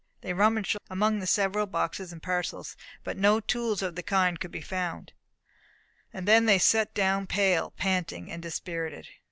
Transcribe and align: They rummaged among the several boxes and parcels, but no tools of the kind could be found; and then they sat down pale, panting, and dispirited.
They 0.21 0.33
rummaged 0.33 0.79
among 0.89 1.19
the 1.19 1.27
several 1.27 1.67
boxes 1.67 2.11
and 2.11 2.23
parcels, 2.23 2.75
but 3.03 3.17
no 3.17 3.39
tools 3.39 3.83
of 3.83 3.93
the 3.93 4.01
kind 4.01 4.39
could 4.39 4.49
be 4.49 4.59
found; 4.63 5.13
and 6.11 6.27
then 6.27 6.47
they 6.47 6.57
sat 6.57 6.95
down 6.95 7.27
pale, 7.27 7.69
panting, 7.77 8.31
and 8.31 8.41
dispirited. 8.41 9.07